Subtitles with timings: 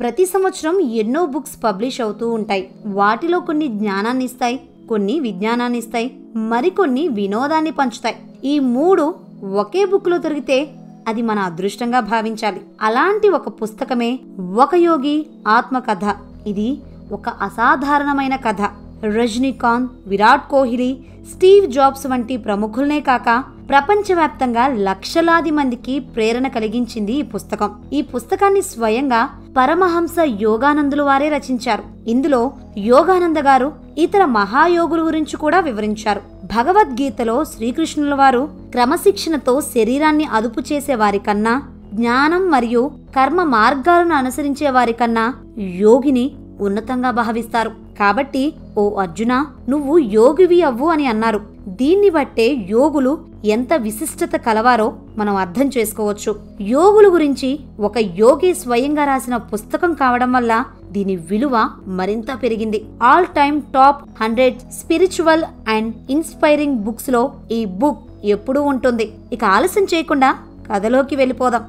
[0.00, 2.70] ప్రతి సంవత్సరం ఎన్నో బుక్స్ పబ్లిష్ అవుతూ ఉంటాయి.
[2.86, 8.16] వాటిలో కొన్ని జ్ఞానాన్ని ఇస్తాయి కొన్ని విజ్ఞానాన్ని ఇస్తాయి మరికొన్ని వినోదాన్ని పంచుతాయి.
[8.44, 9.14] ఈ మూడు
[9.54, 10.70] ఒకే బుక్లో దొరికితే
[11.08, 12.60] అది మన అదృష్టంగా భావించాలి.
[12.82, 14.18] అలాంటి ఒక పుస్తకమే
[14.56, 16.14] ఒక యోగి ఆత్మకథ.
[16.46, 16.78] ఇది
[17.12, 18.85] ఒక అసాధారణమైన కథ.
[19.04, 20.98] రజనీకాంత్ విరాట్ కోహ్లీ
[21.32, 27.70] స్టీవ్ జాబ్స్ వంటి ప్రముఖులనే కాక ప్రపంచవ్యాప్తంగా లక్షలాది మందికి ప్రేరణ కలిగించింది ఈ పుస్తకం.
[27.92, 31.82] ఈ పుస్తకాన్ని స్వయంగా పరమహంస యోగానందులు వారే రచించారు.
[32.08, 36.20] ఇందులో యోగానంద గారు ఇతర మహాయోగుల గురించి కూడా వివరించారు.
[36.44, 41.62] భగవద్గీతలో శ్రీకృష్ణుల వారు క్రమశిక్షణతో శరీరాన్ని అదుపు చేసే వారి కన్నా
[41.94, 47.85] జ్ఞానం మరియు కర్మ మార్గాలను అనుసరించే వారి కన్నా యోగిని ఉన్నతంగా భావిస్తారు.
[47.98, 48.42] కాబట్టి
[48.78, 49.34] ఓ అర్జున
[49.68, 51.40] నువ్వు యోగివి అవ్వు అని అన్నారు.
[51.80, 53.12] దీన్ని బట్టే యోగులు
[53.44, 54.86] ఎంత విశిష్టత కలవారో
[55.18, 56.32] మనం అర్థం చేసుకోవచ్చు.
[56.60, 61.54] యోగుల గురించి ఒక యోగి స్వయంగా రాసిన పుస్తకం కావడం వల్ల దీని విలువ
[61.86, 62.80] మరింత పెరిగింది.
[63.02, 69.06] All time top hundred spiritual and inspiring బుక్స్లో ఈ బుక్ ఎప్పుడూ ఉంటుంది.
[69.32, 70.30] ఇక ఆలస్యం చేయకుండా
[70.70, 71.64] కథలోకి వెళ్ళిపోదాం.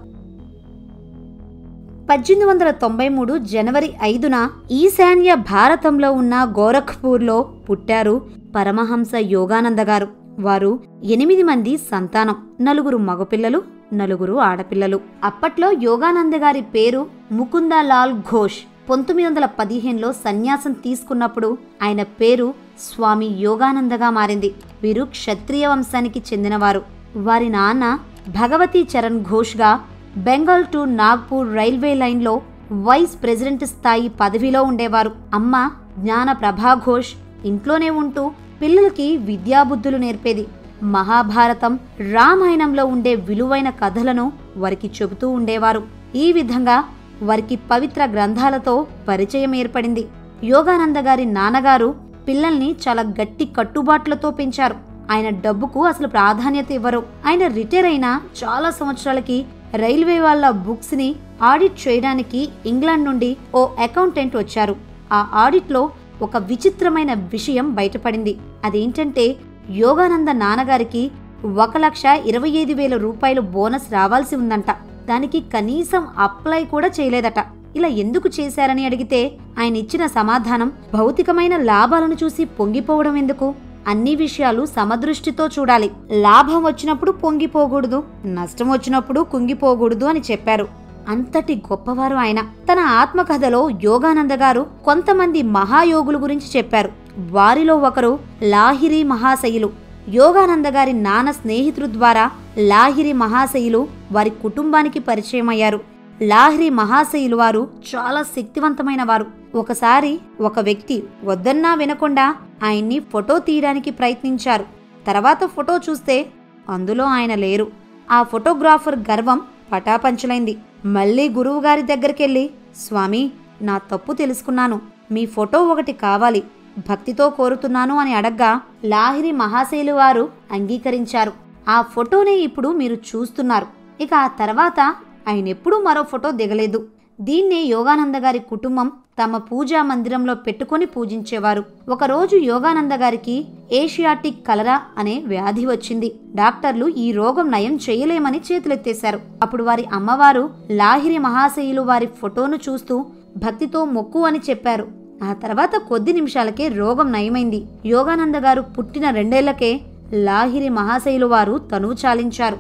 [2.10, 8.14] పద్దెనిమిది వందల తొంభై మూడు జనవరి ఐదున ఈశాన్య భారతంలో ఉన్న గోరఖ్పూర్లో పుట్టారు
[8.56, 10.08] పరమహంస యోగానంద గారు.
[10.40, 13.62] వారు ఎనిమిది మంది సంతానం నలుగురు మగపిల్లలు
[13.94, 15.00] నలుగురు ఆడపిల్లలు.
[15.24, 18.60] అప్పట్లో యోగానంద గారి పేరు ముకుందలాల్ ఘోష్.
[18.90, 22.48] పంతొమ్మిది వందల పదిహేనులో సన్యాసం తీసుకున్నప్పుడు ఆయన పేరు
[22.80, 24.54] స్వామి యోగానందగా మారింది.
[24.84, 26.82] వీరు క్షత్రియ వంశానికి చెందినవారు.
[27.28, 29.72] వారి నాన్న భగవతీ చరణ్ ఘోష్గా
[30.18, 35.12] బెంగాల్ టు నాగ్పూర్ రైల్వే లైన్లో వైస్ ప్రెసిడెంట్ స్థాయి పదవిలో ఉండేవారు.
[35.34, 37.12] అమ్మ జ్ఞాన ప్రభాఘోష్
[37.46, 40.48] ఇంట్లోనే ఉంటూ పిల్లలకి విద్యాబుద్ధులు నేర్పేది.
[40.84, 41.80] మహాభారతం
[42.14, 45.84] రామాయణంలో ఉండే విలువైన కథలను వారికి చెబుతూ ఉండేవారు.
[46.16, 46.84] ఈ విధంగా
[47.24, 50.08] వారికి పవిత్ర గ్రంథాలతో పరిచయం ఏర్పడింది.
[50.44, 51.96] యోగానంద గారి నాన్నగారు
[52.28, 54.76] పిల్లల్ని చాలా గట్టి కట్టుబాట్లతో పెంచారు.
[55.12, 57.04] ఆయన డబ్బుకు అసలు ప్రాధాన్యత ఇవ్వరు.
[57.28, 59.46] ఆయన రిటైర్ అయిన చాలా సంవత్సరాలకి
[59.76, 64.76] రైల్వే వాళ్ళ బుక్స్ని ఆడిట్ చేయడానికి ఇంగ్లాండ్ నుండి ఓ అకౌంటెంట్ వచ్చారు.
[65.14, 65.90] ఆ ఆడిట్లో
[66.22, 68.38] ఒక విచిత్రమైన విషయం బయటపడింది.
[68.66, 69.36] అదేంటంటే
[69.70, 71.12] యోగానంద నాన్నగారికి
[71.58, 74.72] ఒక లక్ష ఇరవై ఐదు వేల రూపాయలు బోనస్ రావాల్సి ఉందంట.
[75.06, 77.46] దానికి కనీసం అప్లై కూడా చేయలేదట.
[77.76, 83.56] ఇలా ఎందుకు చేశారని అడిగితే ఆయన ఇచ్చిన సమాధానం భౌతికమైన లాభాలను చూసి పొంగిపోవడం ఎందుకు?
[83.88, 85.92] అన్ని విషయాలు సమదృష్టితో చూడాలి.
[86.12, 90.68] లాభం వచ్చినప్పుడు పొంగిపోకూడదు నష్టం వచ్చినప్పుడు కుంగిపోకూడదు అని చెప్పారు.
[91.10, 92.42] అంతటి గొప్పవారు ఆయన.
[92.42, 96.92] తన ఆత్మకథలో యోగానంద గారు కొంతమంది మహాయోగుల గురించి చెప్పారు.
[97.32, 99.70] వారిలో ఒకరు లాహిరి మహాశయులు
[100.10, 105.80] యోగానంద గారి నాన్న స్నేహితుడు ద్వారా లాహిరి మహాశయులు వారి కుటుంబానికి పరిచయం అయ్యారు
[106.22, 109.37] లాహిరి మహాశయులు వారు చాలా శక్తివంతమైన వారు.
[109.56, 114.66] ఒకసారి ఒక వ్యక్తి వద్దన్నా వినకుండా ఆయన్ని ఫోటో తీయడానికి ప్రయత్నించారు.
[115.08, 116.26] తర్వాత ఫోటో చూస్తే
[116.70, 117.72] అందులో ఆయన లేరు.
[118.12, 119.42] ఆ ఫోటోగ్రాఫర్ గర్వం
[119.72, 120.58] పటాపంచలైంది.
[120.86, 123.32] మళ్ళీ గురువుగారి దగ్గరికెళ్ళి స్వామి
[123.62, 124.82] నా తప్పు తెలుసుకున్నాను.
[125.12, 126.44] మీ ఫోటో ఒకటి కావాలి.
[126.90, 131.32] భక్తితో కోరుతున్నాను అని అడగ్గా లాహిరి మహాశైలు వారు అంగీకరించారు.
[131.70, 133.68] ఆ ఫోటోనే ఇప్పుడు మీరు చూస్తున్నారు.
[134.02, 134.96] ఇక ఆ తర్వాత
[135.28, 136.88] ఆయనెప్పుడూ మరో ఫోటో దిగలేదు.
[137.22, 138.92] దీన్నే యోగానంద గారి కుటుంబం
[139.24, 141.64] తమ పూజా మందిరంలో పెట్టుకొని పూజించేవారు.
[141.90, 146.16] ఒకరోజు యోగానంద గారికి ఏషియాటిక్ కలరా అనే వ్యాధి వచ్చింది.
[146.36, 149.20] డాక్టర్లు ఈ రోగం నయం చేయలేమని చేతులెత్తేశారు.
[149.42, 153.06] అప్పుడు వారి అమ్మవారు లాహిరి మహాశయులు వారి ఫోటోను చూస్తూ
[153.38, 154.88] భక్తితో మొక్కు అని చెప్పారు.
[155.24, 157.66] ఆ తర్వాత కొద్ది నిమిషాలకే రోగం నయమైంది.
[157.86, 159.82] యోగానంద గారు పుట్టిన రెండేళ్ళకే
[160.14, 162.58] లాహిరి మహాశయులు వారు తనువు చాలించారు.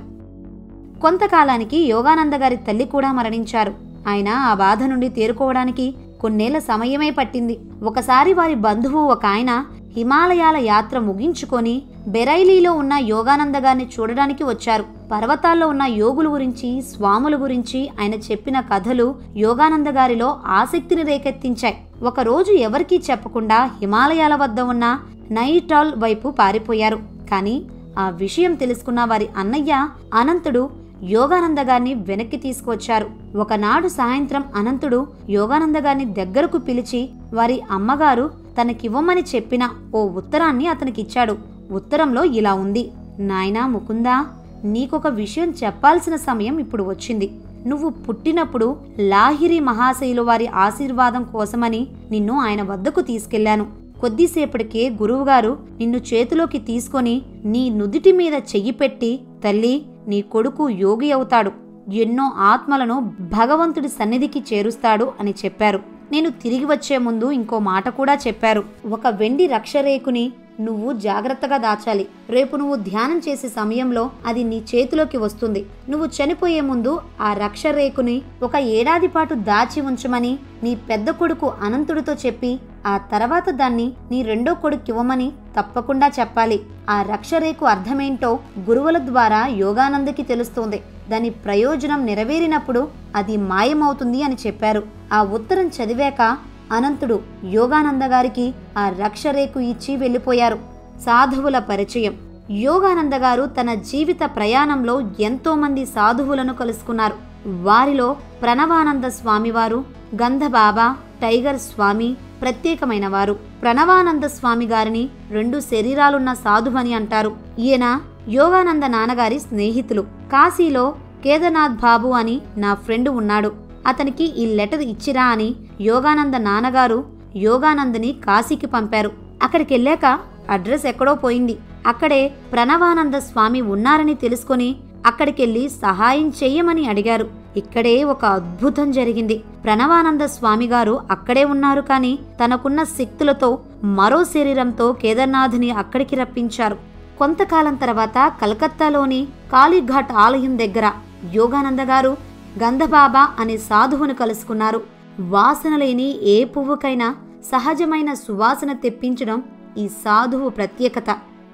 [1.01, 3.73] కొంతకాలానికి యోగానంద గారి తల్లి కూడా మరణించారు.
[4.07, 7.59] ఆయన ఆ బాధ నుండి తేరుకోవడానికి కొన్నేళ్ళ సమయమే పట్టింది.
[7.83, 9.66] ఒకసారి వారి బంధువు ఒక ఆయన
[9.97, 14.85] హిమాలయాల యాత్ర ముగించుకొని బెరైలీలో ఉన్న యోగానంద గారిని చూడడానికి వచ్చారు.
[15.11, 21.78] పర్వతాల్లో ఉన్న యోగుల గురించి స్వాముల గురించి ఆయన చెప్పిన కథలు యోగానంద గారిలో ఆసక్తిని రేకెత్తించాయి.
[22.03, 24.99] ఒకరోజు ఎవరికీ చెప్పకుండా హిమాలయాల వద్ద ఉన్న
[25.31, 26.99] నైటాల్ వైపు పారిపోయారు.
[27.31, 27.55] కానీ
[27.99, 30.70] ఆ విషయం తెలుసుకున్న వారి అన్నయ్య అనంతుడు
[31.03, 33.08] యోగానంద గారిని వెనక్కి తీసుకువచ్చారు.
[33.35, 41.38] ఒకనాడు సాయంత్రం అనంతుడు యోగానంద గారిని దగ్గరకు పిలిచి వారి అమ్మగారు తనకివ్వమని చెప్పిన ఓ ఉత్తరాన్ని అతనికిచ్చాడు.
[41.72, 42.91] ఉత్తరంలో ఇలా ఉంది.
[43.20, 44.26] నాయనా ముకుందా
[44.64, 47.29] నీకొక విషయం చెప్పాల్సిన సమయం ఇప్పుడు వచ్చింది.
[47.67, 53.66] నువ్వు పుట్టినప్పుడు లాహిరి మహాశైలు వారి ఆశీర్వాదం కోసమని నిన్ను ఆయన వద్దకు తీసుకెళ్ళాను
[53.99, 61.52] కొద్దిసేపటికే గురువుగారు నిన్ను చేతిలోకి తీసుకొని నీ నుదిటి మీద చెయ్యి పెట్టి తల్లి నీ కొడుకు యోగి అవుతాడు.
[61.94, 65.80] ఎన్నో ఆత్మలను భగవంతుడి సన్నిధికి చేరుస్తాడు అని చెప్పారు.
[66.12, 68.64] నేను తిరిగి వచ్చే ముందు ఇంకో మాట కూడా చెప్పారు.
[68.90, 72.08] ఒక వెండి రక్షరేకుని నువ్వు జాగ్రత్తగా దాచాలి.
[72.30, 75.66] రేపు నువ్వు ధ్యానం చేసే సమయంలో అది నీ చేతిలోకి వస్తుంది.
[75.90, 82.59] నువ్వు చనిపోయే ముందు ఆ రక్షరేకుని ఒక ఏడాది పాటు దాచి ఉంచమని నీ పెద్ద కొడుకు అనంతుడితో చెప్పి
[82.87, 86.61] ఆ తర్వాత దాన్ని నీ రెండో కొడుకు ఇవ్వమని తప్పకుండా చెప్పాలి.
[86.89, 90.84] ఆ రక్షరేకు అర్థమేంటో గురువుల ద్వారా యోగానందకి తెలుస్తుంది.
[91.09, 94.84] దాని ప్రయోజనం నెరవేరినప్పుడు అది మాయమవుతుంది అని చెప్పారు.
[95.13, 96.37] ఆ ఉత్తరం చదివాక
[96.72, 100.59] అనంతుడు యోగానంద గారికి ఆ రక్షరేకు ఇచ్చి వెళ్ళిపోయారు.
[101.01, 102.16] సాధువుల పరిచయం.
[102.51, 107.16] యోగానంద గారు తన జీవిత ప్రయాణంలో ఎంతో మంది సాధువులను కలుసుకున్నారు.
[107.63, 109.85] వారిలో ప్రణవానంద స్వామివారు
[110.16, 117.31] గంధబాబా టైగర్ స్వామి ప్రత్యేకమైన వారు ప్రణవానంద స్వామి గారిని రెండు శరీరాలున్న సాధువని అంటారు.
[117.59, 117.85] ఈయన
[118.29, 120.03] యోగానంద నాన్నగారి స్నేహితులు.
[120.34, 120.85] కాశీలో
[121.23, 123.51] కేదార్నాథ్ బాబు అని నా ఫ్రెండ్ ఉన్నాడు.
[123.87, 125.49] అతనికి ఈ లెటర్ ఇచ్చిరా అని
[125.81, 126.99] యోగానంద నాన్నగారు
[127.35, 129.11] యోగానందని కాశీకి పంపారు.
[129.43, 130.05] అక్కడికి వెళ్ళాక
[130.49, 131.55] అడ్రస్ ఎక్కడో పోయింది.
[131.91, 132.22] అక్కడే
[132.53, 134.69] ప్రణవానంద స్వామి ఉన్నారని తెలుసుకొని
[135.05, 137.28] అక్కడికెళ్ళి సహాయం చెయ్యమని అడిగారు.
[137.58, 139.44] ఇక్కడే ఒక అద్భుతం జరిగింది.
[139.64, 143.50] ప్రణవానంద స్వామి గారు అక్కడే ఉన్నారు కానీ తనకున్న శక్తులతో
[143.84, 146.78] మరో శరీరంతో కేదార్నాథ్ని అక్కడికి రప్పించారు.
[147.20, 149.22] కొంతకాలం తర్వాత కలకత్తాలోని
[149.54, 150.92] కాళీఘాట్ ఆలయం దగ్గర
[151.34, 152.18] యోగానంద గారు
[152.64, 154.82] గంధబాబా అనే సాధువును కలుసుకున్నారు.
[155.20, 157.16] వాసన లేని ఏ పువ్వుకైనా
[157.52, 159.44] సహజమైన సువాసన తెప్పించడం
[159.78, 161.09] ఈ సాధువు ప్రత్యేకత.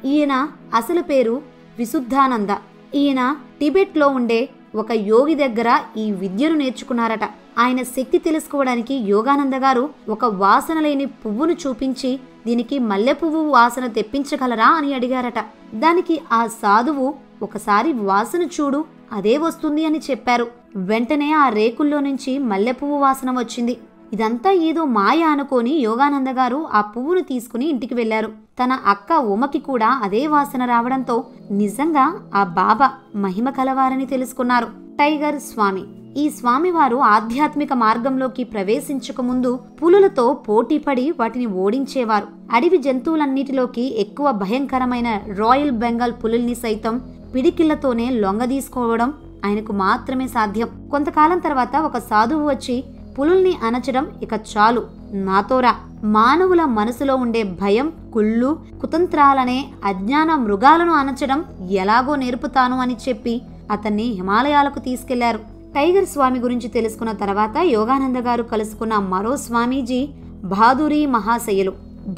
[0.06, 0.34] ఈయన
[0.76, 1.42] అసలు పేరు
[1.78, 2.52] విశుద్ధానంద.
[2.96, 7.26] ఈయన టిబెట్లో ఉండే ఒక యోగి దగ్గర ఈ విద్యను నేర్చుకున్నారట.
[7.58, 14.70] ఆయన శక్తి తెలుసుకోవడానికి యోగానంద గారు ఒక వాసన లేని పువ్వును చూపించి దీనికి మల్లె పువ్వు వాసన తెప్పించగలరా
[14.70, 15.40] అని అడిగారట.
[15.76, 20.48] దానికి ఆ సాధువు ఒకసారి వాసన చూడు అదే వస్తుంది అని చెప్పారు.
[20.76, 23.78] వెంటనే ఆ రేకుల్లో నుంచి మల్లెపువ్వు వాసన వచ్చింది.
[24.14, 28.28] ఇదంతా ఏదో మాయ అనుకోని యోగానంద గారు ఆ పువ్వును తీసుకుని ఇంటికి వెళ్ళారు
[28.60, 31.16] తన అక్క ఉమకి కూడా అదే వాసన రావడంతో
[31.52, 32.06] నిజంగా
[32.36, 34.66] ఆ బాబా మహిమ కలవారని తెలుసుకున్నారు.
[35.00, 35.84] టైగర్ స్వామి.
[36.18, 42.28] ఈ స్వామివారు ఆధ్యాత్మిక మార్గంలోకి ప్రవేశించక ముందు పులులతో పోటీపడి వాటిని ఓడించేవారు.
[42.52, 47.02] అడవి జంతువులన్నిటిలోకి ఎక్కువ భయంకరమైన రాయల్ బెంగాల్ పులుల్ని సైతం
[47.36, 49.14] పిడికిళ్ళతోనే లొంగదీసుకోవడం
[49.46, 50.70] ఆయనకు మాత్రమే సాధ్యం.
[50.92, 52.84] కొంతకాలం తర్వాత ఒక సాధువు వచ్చి
[53.20, 54.84] పులుల్ని అనచడం ఇక చాలు.
[55.12, 55.76] నాతోరా.
[56.04, 64.80] మానవుల మనసులో ఉండే భయం కుళ్ళు కుతంత్రాలనే అజ్ఞాన మృగాలను అనచడం ఎలాగో నేర్పుతాను అని చెప్పి అతన్ని హిమాలయాలకు
[64.80, 65.38] తీసుకెళ్ళారు.
[65.76, 70.10] టైగర్ స్వామి గురించి తెలుసుకున్న తర్వాత యోగానంద గారు కలుసుకున్న మరో స్వామీజీ
[70.44, 71.74] బహాదురీ మహాశయులు.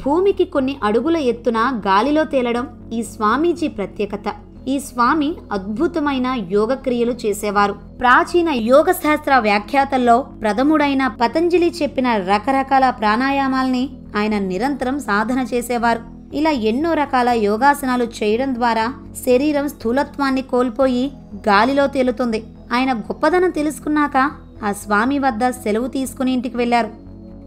[0.06, 4.24] భూమికి కొన్ని అడుగుల ఎత్తున గాలిలో తేలడం ఈ స్వామీజీ ప్రత్యేకత.
[4.68, 7.74] ఈ స్వామి అద్భుతమైన యోగ క్రియలు చేసేవారు.
[8.00, 13.84] ప్రాచీన యోగ శాస్త్ర వ్యాఖ్యాతల్లో ప్రథముడైన పతంజలి చెప్పిన రకరకాల ప్రాణాయామాల్ని
[14.16, 16.00] ఆయన నిరంతరం సాధన చేసేవారు.
[16.34, 18.86] ఇలా ఎన్నో రకాల యోగాసనాలు చేయడం ద్వారా
[19.26, 21.04] శరీరం స్థూలత్వాన్ని కోల్పోయి
[21.48, 22.44] గాలిలో తేలుతుంది.
[22.72, 24.16] ఆయన గొప్పదనం తెలుసుకున్నాక
[24.62, 26.90] ఆ స్వామి వద్ద సెలవు తీసుకుని ఇంటికి వెళ్ళారు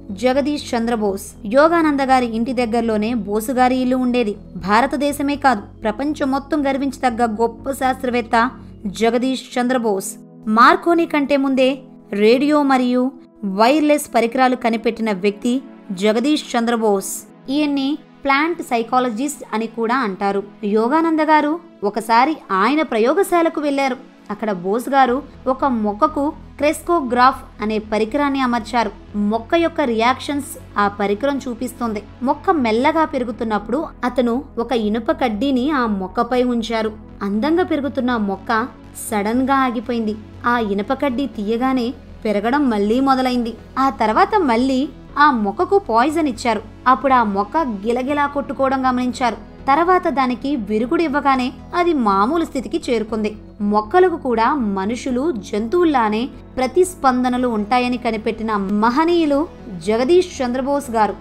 [0.10, 1.26] జగదీష్ చంద్రబోస్.
[1.54, 4.36] యోగానంద గారి ఇంటి దగ్గరలోనే బోసు గారి ఇల్లు ఉండేది.
[4.56, 8.52] భారతదేశమే కాదు ప్రపంచం మొత్తం గర్వించదగ్గ గొప్ప శాస్త్రవేత్త
[8.86, 10.10] జగదీష్ చంద్రబోస్.
[10.48, 11.69] మార్కోని కంటే ముందే
[12.14, 13.12] రేడియో మరియు
[13.45, 17.12] వైర్లెస్ పరికరాలు కనిపెట్టిన వ్యక్తి జగదీష్ చంద్రబోస్.
[17.50, 20.44] ఈయన్ని ప్లాంట్ సైకాలజిస్ట్ అని కూడా అంటారు.
[20.64, 23.98] యోగానంద గారు ఒకసారి ఆయన ప్రయోగశాలకు వెళ్ళారు
[24.31, 28.92] అక్కడ బోస్ గారు ఒక మొక్కకు క్రెస్కోగ్రాఫ్ అనే పరికరాన్ని అమర్చారు.
[29.16, 32.04] మొక్క యొక్క రియాక్షన్స్ ఆ పరికరం చూపిస్తుంది.
[32.23, 36.92] మొక్క మెల్లగా పెరుగుతున్నప్పుడు అతను ఒక ఇనుప కడ్డీని ఆ మొక్కపై ఉంచారు.
[37.21, 38.68] అందంగా పెరుగుతున్న మొక్క
[39.11, 40.16] సడన్గా ఆగిపోయింది.
[40.45, 41.94] ఆ ఇనుప కడ్డీ తీయగానే
[42.25, 43.54] పెరగడం మళ్ళీ మొదలైంది.
[43.80, 44.89] ఆ తర్వాత మళ్ళీ
[45.19, 46.61] ఆ మొక్కకు పాయిజన్ ఇచ్చారు.
[46.87, 49.37] అప్పుడు ఆ మొక్క గిలగిలా కొట్టుకోవడం గమనించారు.
[49.69, 51.47] తర్వాత దానికి విరుగుడు ఇవ్వగానే
[51.80, 53.31] అది మామూలు స్థితికి చేరుకుంది.
[53.73, 54.47] మొక్కలకు కూడా
[54.78, 56.21] మనుషులు జంతువుల్లానే
[56.57, 58.52] ప్రతిస్పందనలు ఉంటాయని కనిపెట్టిన
[58.83, 59.40] మహనీయులు
[59.88, 61.16] జగదీష్ చంద్రబోస్ గారు.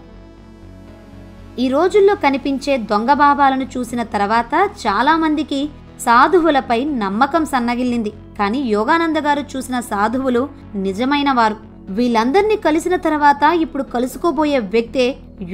[1.65, 4.55] ఈ రోజుల్లో కనిపించే దొంగ బాబాలను చూసిన తర్వాత
[4.87, 5.61] చాలామందికి
[6.05, 8.13] సాధువులపై నమ్మకం సన్నగిల్లింది.
[8.39, 10.43] కానీ యోగానంద గారు చూసిన సాధువులు
[10.87, 11.57] నిజమైన వారు.
[11.97, 15.07] వీళ్ళందర్నీ కలిసిన తర్వాత ఇప్పుడు కలుసుకోబోయే వ్యక్తే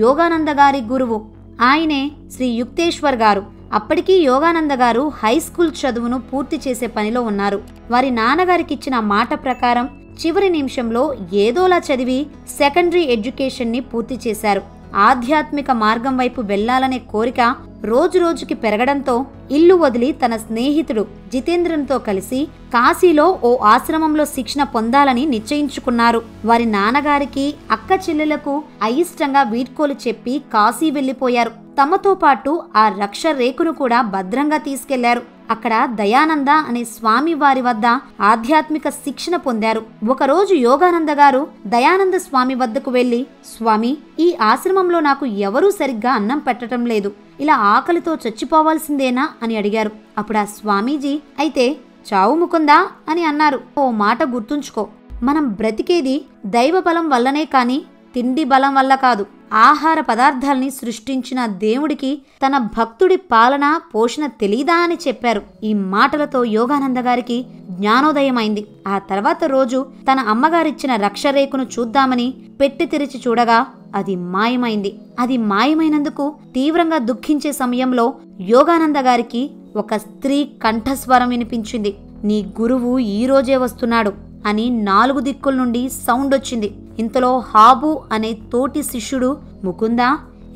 [0.03, 1.19] యోగానంద గారి గురువు.
[1.61, 3.43] ఆయనే శ్రీ యుక్తేశ్వర్ గారు.
[3.73, 7.63] అప్పటికీ యోగానంద గారు హై స్కూల్ చదువును పూర్తి చేసే పనిలో ఉన్నారు.
[7.91, 9.89] వారి నాన్నగారికి ఇచ్చిన మాట ప్రకారం
[10.27, 12.27] చివరి నిమిషంలో ఏదోలా చదివి
[12.59, 14.63] సెకండరీ ఎడ్యుకేషన్ని పూర్తి చేశారు.
[14.97, 17.57] ఆధ్యాత్మిక మార్గం వైపు వెళ్ళాలనే కోరిక
[17.91, 19.15] రోజురోజుకి పెరగడంతో
[19.57, 22.41] ఇల్లు వదిలి తన స్నేహితుడు జితేంద్రంతో కలిసి
[22.75, 26.21] కాశీలో ఓ ఆశ్రమంలో శిక్షణ పొందాలని నిశ్చయించుకున్నారు.
[26.45, 34.01] వారి నాన్నగారికి అక్క చెల్లెలకు అయిష్టంగా వీడ్కోలు చెప్పి కాశీ వెళ్ళిపోయారు తమతో పాటు ఆ రక్ష రేకును కూడా
[34.15, 35.23] భద్రంగా తీసుకెళ్ళారు.
[35.51, 37.87] అక్కడ దయానంద అనే స్వామి వారి వద్ద
[38.31, 39.83] ఆధ్యాత్మిక శిక్షణ పొందారు.
[40.09, 43.21] ఒకరోజు యోగానంద గారు దయానంద స్వామి వద్దకు వెళ్ళి
[43.53, 43.93] స్వామి
[44.27, 47.13] ఈ ఆశ్రమంలో నాకు ఎవరూ సరిగ్గా అన్నం పెట్టడం లేదు.
[47.41, 49.91] ఇలా ఆకలితో చచ్చిపోవాల్సిందేనా అని అడిగారు.
[50.19, 51.77] అప్పుడు ఆ స్వామీజీ అయితే
[52.13, 52.89] చావు ముకుందా?
[53.09, 53.61] అని అన్నారు.
[53.79, 54.89] ఓ మాట గుర్తుంచుకో.
[55.23, 57.83] మనం బ్రతికేది దైవ బలం వల్లనే కాని
[58.15, 59.27] తిండి బలం వల్ల కాదు.
[59.53, 65.43] ఆహార పదార్థాల్ని సృష్టించిన దేవుడికి తన భక్తుడి పాలన పోషణ తెలీదా అని చెప్పారు.
[65.65, 68.67] ఈ మాటలతో యోగానంద గారికి జ్ఞానోదయమైంది.
[68.89, 74.91] ఆ తర్వాత రోజు తన అమ్మగారిచ్చిన రక్షరేకును చూద్దామని పెట్టి తెరిచి చూడగా అది మాయమైంది.
[75.23, 76.25] అది మాయమైనందుకు
[76.57, 78.07] తీవ్రంగా దుఃఖించే సమయంలో
[78.53, 79.43] యోగానంద గారికి
[79.83, 81.93] ఒక స్త్రీ కంఠస్వరం వినిపించింది.
[82.29, 84.13] నీ గురువు ఈ రోజే వస్తున్నాడు
[84.47, 86.69] అని నాలుగు దిక్కుల నుండి సౌండ్ వచ్చింది.
[86.99, 89.31] ఇంతలో హాబు అనే తోటి శిష్యుడు
[89.65, 90.09] ముకుందా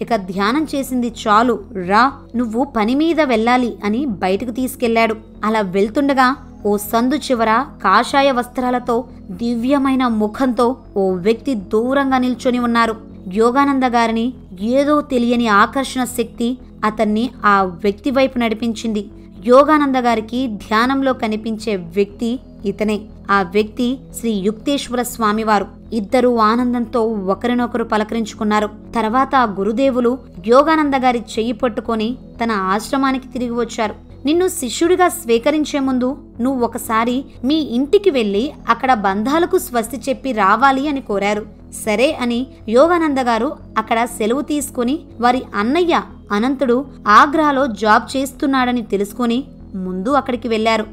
[0.02, 1.54] ఇక ధ్యానం చేసింది చాలు
[1.88, 2.02] రా
[2.36, 5.14] నువ్వు పని మీద వెళ్ళాలి అని బయటకు తీసుకెళ్ళాడు
[5.44, 6.28] అలా వెళ్తుండగా
[6.66, 7.50] ఓ సందు చివర
[7.84, 8.96] కాషాయ వస్త్రాలతో
[9.40, 10.66] దివ్యమైన ముఖంతో
[10.96, 12.94] ఓ వ్యక్తి దూరంగా నిల్చొని ఉన్నారు.
[13.34, 19.08] యోగానంద గారిని ఏదో తెలియని ఆకర్షణ శక్తి అతన్ని ఆ వ్యక్తి వైపు నడిపించింది.
[19.46, 23.00] యోగానంద గారికి ధ్యానంలో కనిపించే వ్యక్తి ఇతనే.
[23.30, 25.66] ఆ వ్యక్తి శ్రీ యుక్తేశ్వర స్వామివారు.
[25.92, 28.68] ఇద్దరూ ఆనందంతో ఒకరినొకరు పలకరించుకున్నారు.
[28.94, 34.07] తర్వాత ఆ గురుదేవులు యోగానంద గారి చెయ్యి పట్టుకొని తన ఆశ్రమానికి తిరిగి వచ్చారు.
[34.28, 36.08] నిన్ను శిష్యుడిగా స్వీకరించే ముందు
[36.40, 41.44] నువ్వు ఒకసారి మీ ఇంటికి వెళ్ళి అక్కడ బంధాలకు స్వస్తి చెప్పి రావాలి అని కోరారు.
[41.84, 45.94] సరే అని యోగానంద గారు అక్కడ సెలవు తీసుకుని వారి అన్నయ్య
[46.32, 46.76] అనంతుడు
[47.16, 49.38] ఆగ్రాలో జాబ్ చేస్తున్నాడని తెలుసుకుని
[49.84, 50.86] ముందు అక్కడికి వెళ్ళారు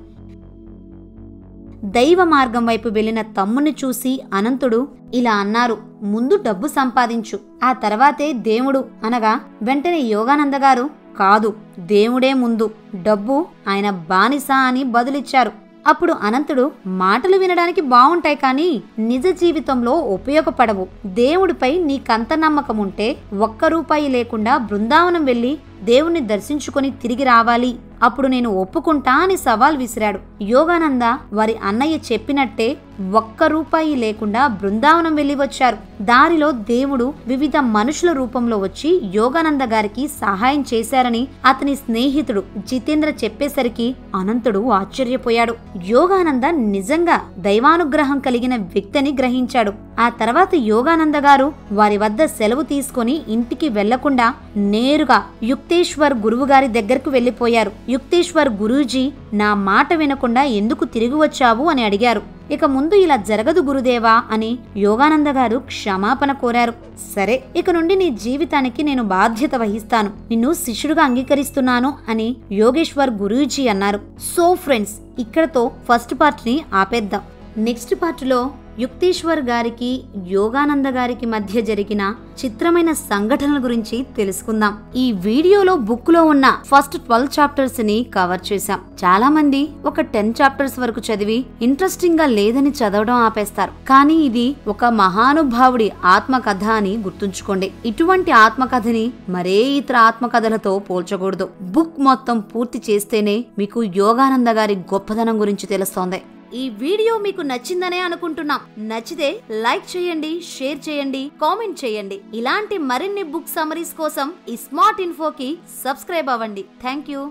[1.95, 4.79] దైవ మార్గం వైపు వెళ్ళిన తమ్ముని చూసి అనంతుడు
[5.13, 5.75] ఇలా అన్నారు
[6.05, 10.85] ముందు డబ్బు సంపాదించు ఆ తర్వాతే దేవుడు అనగా వెంటనే యోగానంద గారు
[11.19, 12.69] కాదు దేవుడే ముందు.
[13.03, 15.51] డబ్బు ఆయన బానిస అని బదులిచ్చారు.
[15.87, 18.69] అప్పుడు అనంతుడు మాటలు వినడానికి బావుంటాయి కానీ
[18.99, 20.87] నిజ జీవితంలో ఉపయోగపడవు.
[21.05, 23.07] దేవుడిపై నీకంత నమ్మకం ఉంటే
[23.39, 25.51] ఒక్క రూపాయి లేకుండా బృందావనం వెళ్ళి
[25.85, 27.75] దేవుణ్ణి దర్శించుకొని తిరిగి రావాలి.
[28.03, 30.19] అప్పుడు నేను ఒప్పుకుంటా అని సవాల్ విసిరాడు.
[30.43, 32.77] యోగానంద వారి అన్నయ్య చెప్పినట్టే
[33.13, 35.77] ఒక్క రూపాయి లేకుండా బృందావనం వెళ్ళి వచ్చారు.
[36.01, 44.69] దారిలో దేవుడు వివిధ మనుషుల రూపంలో వచ్చి యోగానంద గారికి సహాయం చేశారని అతని స్నేహితుడు జితేంద్ర చెప్పేసరికి అనంతుడు
[44.69, 45.55] ఆశ్చర్యపోయాడు.
[45.87, 46.43] యోగానంద
[46.75, 49.84] నిజంగా దైవానుగ్రహం కలిగిన వ్యక్తిని గ్రహించాడు.
[49.99, 54.33] ఆ తర్వాత యోగానంద గారు వారి వద్ద సెలవు తీసుకొని ఇంటికి వెళ్ళకుండా
[54.73, 61.83] నేరుగా యుక్తేశ్వర్ గురువు గారి దగ్గరకు వెళ్ళిపోయారు యుక్తేశ్వర్ గురూజీ నా మాట వినకుండా ఎందుకు తిరిగి వచ్చావు అని
[61.83, 62.23] అడిగారు.
[62.51, 66.73] ఇక ముందు ఇలా జరగదు గురుదేవా అని యోగానంద గారు క్షమాపణ కోరారు.
[67.15, 70.11] సరే ఇక నుండి నీ జీవితానికి నేను బాధ్యత వహిస్తాను.
[70.29, 73.99] నిన్ను శిష్యుడుగా అంగీకరిస్తున్నాను అని యోగేశ్వర్ గురూజీ అన్నారు.
[74.35, 77.23] సో ఫ్రెండ్స్ ఇక్కడతో ఫస్ట్ పార్ట్ని ఆపేద్దాం.
[77.57, 78.39] నెక్స్ట్ పార్ట్లో
[78.79, 79.89] యుక్తేశ్వర్ గారికి
[80.27, 82.03] యోగానంద గారికి మధ్య జరిగిన
[82.39, 84.73] చిత్రమైన సంఘటనల గురించి తెలుసుకుందాం.
[84.95, 88.79] ఈ వీడియోలో బుక్లో ఉన్న ఫస్ట్ ట్వెల్వ్ చాప్టర్స్ని కవర్ చేశాం.
[89.03, 93.73] చాలా మంది ఒక టెన్ చాప్టర్స్ వరకు చదివి ఇంట్రెస్టింగ్గా లేదని చదవడం ఆపేస్తారు.
[93.87, 97.71] కానీ ఇది ఒక మహానుభావుడి ఆత్మకథ అని గుర్తుంచుకోండి.
[97.85, 101.49] ఇటువంటి ఆత్మకథని మరే ఇతర ఆత్మకథలతో పోల్చకూడదు.
[101.61, 106.21] బుక్ మొత్తం పూర్తి చేస్తేనే మీకు యోగానంద గారి గొప్పదనం గురించి తెలుస్తోంది.
[106.59, 108.61] ఈ వీడియో మీకు నచ్చిందనే అనుకుంటున్నాం.
[108.89, 109.29] నచ్చితే
[109.65, 112.17] లైక్ చేయండి షేర్ చేయండి కామెంట్ చేయండి.
[112.39, 115.49] ఇలాంటి మరిన్ని బుక్ సమరీస్ కోసం ఈ స్మార్ట్ ఇన్ఫోకి
[115.83, 116.65] సబ్స్క్రైబ్ అవ్వండి.
[116.83, 117.23] Thank you